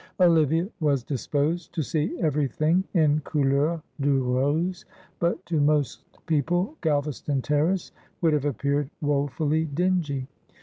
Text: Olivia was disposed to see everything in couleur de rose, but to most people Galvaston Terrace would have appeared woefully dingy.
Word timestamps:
Olivia 0.19 0.67
was 0.79 1.03
disposed 1.03 1.73
to 1.75 1.83
see 1.83 2.19
everything 2.21 2.83
in 2.95 3.19
couleur 3.19 3.83
de 3.99 4.09
rose, 4.09 4.83
but 5.19 5.45
to 5.45 5.59
most 5.61 6.01
people 6.25 6.75
Galvaston 6.81 7.43
Terrace 7.43 7.91
would 8.19 8.33
have 8.33 8.45
appeared 8.45 8.89
woefully 8.99 9.65
dingy. 9.65 10.25